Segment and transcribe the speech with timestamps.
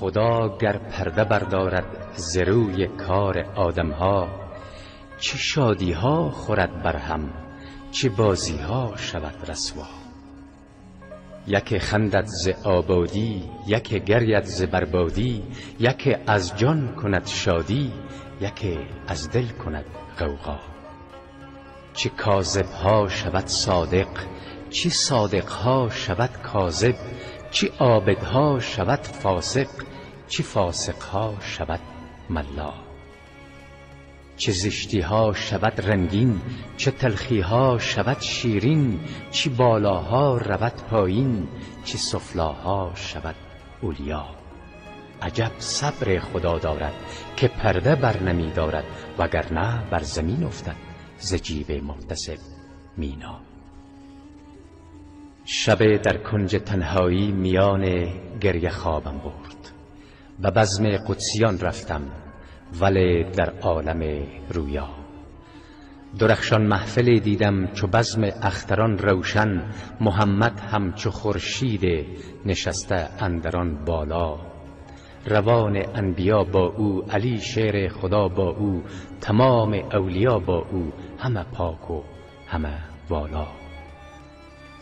[0.00, 4.28] خدا گر پرده بردارد ز روی کار آدمها
[5.18, 7.30] چه شادیها خورد بر هم
[7.90, 9.86] چه بازیها شود رسوا.
[11.46, 15.42] یک خندد ز آبادی یک گرید ز بربادی
[15.80, 17.92] یک از جان کند شادی
[18.40, 19.84] یک از دل کند
[20.18, 20.58] غوغا.
[21.94, 24.08] چه کاذب ها شود صادق
[24.70, 26.94] چه صادق ها شود کاذب
[27.50, 29.68] چه عابد ها شود فاسق
[30.28, 31.80] چه فاسق ها شود
[32.30, 32.72] ملا
[34.36, 36.40] چه زشتی ها شود رنگین
[36.76, 39.00] چه تلخی ها شود شیرین
[39.30, 41.48] چه بالاها رود پایین
[41.84, 43.34] چه سفلاها شود
[43.80, 44.24] اولیا.
[45.22, 46.94] عجب صبر خدا دارد
[47.36, 48.84] که پرده بر نمی دارد
[49.18, 50.76] وگرنه بر زمین افتد
[51.18, 52.38] ز جیب محتسب
[52.96, 53.49] مینا.
[55.52, 58.08] شب در کنج تنهایی میان
[58.40, 59.72] گریه خوابم برد
[60.42, 62.02] و بزم قدسیان رفتم
[62.80, 64.88] ولی در عالم رویا.
[66.18, 69.62] درخشان محفل دیدم چو بزم اختران روشن
[70.00, 72.06] محمد همچو خورشید
[72.46, 74.38] نشسته اندران بالا.
[75.26, 78.82] روان انبیا با او علی شعر خدا با او
[79.20, 82.02] تمام اولیا با او همه پاک و
[82.48, 82.78] همه
[83.08, 83.59] والا.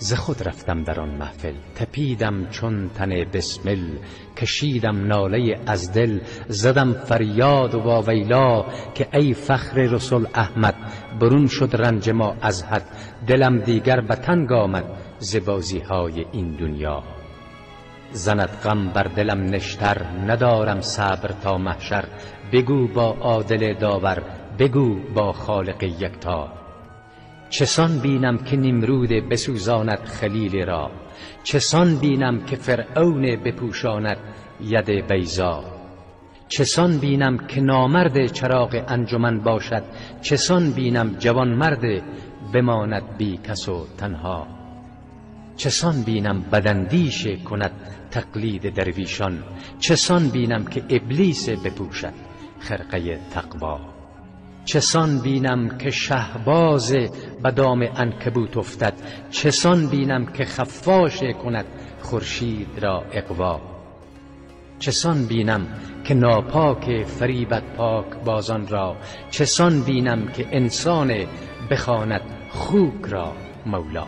[0.00, 3.88] ز خود رفتم در آن محفل تپیدم چون تن بسمل
[4.36, 10.74] کشیدم ناله از دل زدم فریاد و واویلا که ای فخر رسول احمد
[11.20, 12.86] برون شد رنج ما از حد
[13.26, 14.84] دلم دیگر به تنگ آمد
[15.18, 17.02] ز بازی های این دنیا.
[18.12, 22.04] زند غم بر دلم نشتر ندارم صبر تا محشر
[22.52, 24.22] بگو با عادل داور
[24.58, 26.67] بگو با خالق یکتا.
[27.50, 30.90] چسان بینم که نمرود بسوزاند خلیل را؟
[31.42, 34.16] چسان بینم که فرعون بپوشاند
[34.60, 35.64] ید بیزا
[36.48, 39.82] چسان بینم که نامرد چراغ انجمن باشد؟
[40.22, 42.02] چسان بینم جوان مرد
[42.52, 44.46] بماند بی کس و تنها؟
[45.56, 47.72] چسان بینم بدندیش کند
[48.10, 49.42] تقلید درویشان؟
[49.78, 52.14] چسان بینم که ابلیس بپوشد
[52.60, 53.97] خرقه تقوا؟
[54.68, 56.92] چسان بینم که شهباز
[57.42, 58.94] به دام عنکبوت افتد؟
[59.30, 61.64] چسان بینم که خفاش کند
[62.00, 63.60] خورشید را اقوا؟
[64.78, 65.66] چسان بینم
[66.04, 68.96] که ناپاک فریبت پاک بازان را؟
[69.30, 71.26] چسان بینم که انسان
[71.70, 73.32] بخواند خوک را
[73.66, 74.06] مولا؟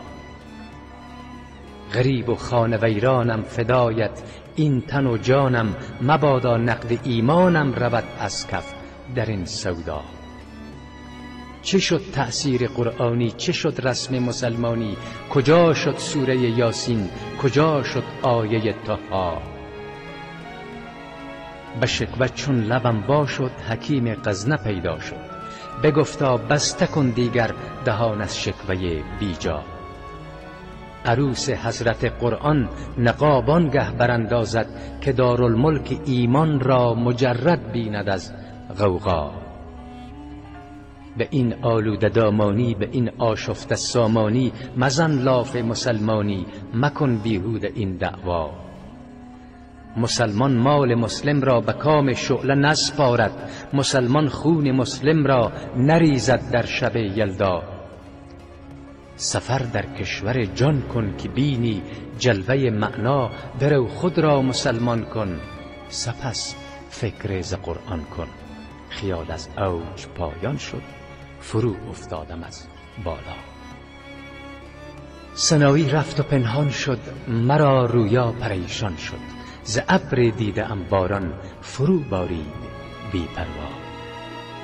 [1.95, 4.23] غریب و خانه ویرانم فدایت
[4.57, 8.75] این تن و جانم مبادا نقد ایمانم رود از کف
[9.15, 10.20] در این سودا.
[11.63, 14.97] چه شد تأثیر قرآنی؟ چه شد رسم مسلمانی؟
[15.31, 17.09] کجا شد سوره یاسین؟
[17.43, 19.43] کجا شد آیه تها
[21.81, 25.17] به شکوت چون لبم با شد حکیم غزنه پیدا شد.
[25.83, 27.51] بگفتا بسته کن دیگر
[27.85, 29.63] دهان از شکوه بیجا.
[31.05, 34.67] عروس حضرت قرآن نقاب گه براندازد
[35.01, 38.33] که دارالملک ایمان را مجرد بیند از
[38.79, 39.50] غوغا.
[41.19, 48.51] به این آلوده دامانی به این آشفته سامانی مزن لاف مسلمانی مکن بیهود این دعوا.
[49.97, 56.97] مسلمان مال مسلم را به کام شعله نسپارد مسلمان خون مسلم را نریزد در شب
[56.97, 57.63] یلدا.
[59.17, 61.83] سفر در کشور جان کن که بینی
[62.19, 65.41] جلوه معنا برو خود را مسلمان کن
[65.89, 66.55] سپس
[66.89, 68.29] فکر ز قرآن کن.
[68.89, 71.00] خیال از اوج پایان شد.
[71.41, 72.67] فرو افتادم از
[73.05, 73.37] بالا.
[75.35, 79.41] سنایی رفت و پنهان شد مرا رویا پریشان شد.
[79.65, 82.53] ز ابر دیده ام باران فرو بارید
[83.13, 83.71] بی پروا.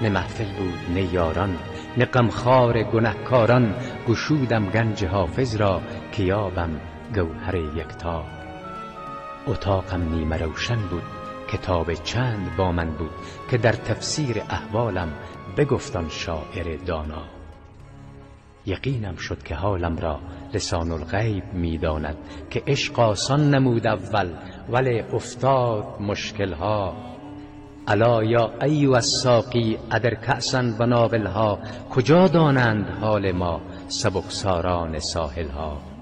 [0.03, 1.59] نه محفل بود نه یاران
[1.97, 3.75] نه غمخوار گنهکاران.
[4.09, 5.83] گشودم گنج حافظ را
[6.13, 6.81] که یابم
[7.15, 8.25] گوهر یکتا.
[9.47, 11.03] اتاقم نیمه روشن بود
[11.49, 13.11] کتاب چند با من بود
[13.51, 15.13] که در تفسیر احوالم
[15.57, 17.23] بگفت آن شاعر دانا.
[18.67, 20.21] یقینم شد که حالم را
[20.55, 22.17] لسان الغیب می‌داند
[22.51, 24.29] که عشق آسان نمود اول
[24.69, 26.97] ولی افتاد مشکلها.
[27.89, 31.59] الا یا ایو الساقی ادر کأسا ناولها
[31.91, 35.96] کجا دانند حال ما سبکساران ساحلها؟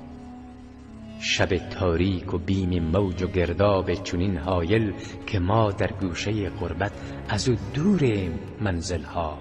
[1.24, 4.92] شب تاریک و بیم موج و گرداب چنین حایل
[5.26, 6.92] که ما در گوشه غربت
[7.28, 8.28] از او دور
[8.60, 9.38] منزلها.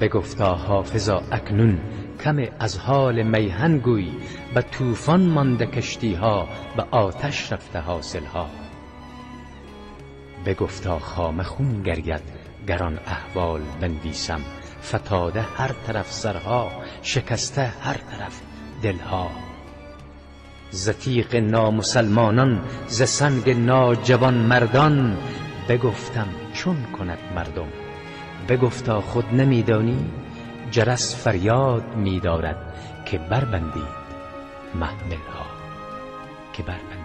[0.00, 1.80] بگفتا حافظا اکنون
[2.24, 4.12] کم از حال میهن گوی
[4.54, 8.46] به طوفان مانده کشتیها به آتش رفته حاصلها.
[10.46, 12.22] بگفتا خام خون گرید
[12.68, 14.40] گران احوال بنویسم.
[14.82, 16.72] فتاده هر طرف سرها
[17.02, 18.40] شکسته هر طرف
[18.82, 19.51] دلها.
[20.72, 25.16] ز تیغ نامسلمانان ز سنگ ناجوان مردان
[25.68, 27.68] بگفتم چون کند مردم؟
[28.48, 30.10] بگفتا خود نمیدانی
[30.70, 32.56] جرس فریاد میدارد
[33.04, 34.02] که بربندید
[34.74, 35.46] محملها.
[36.52, 37.01] که بربندید.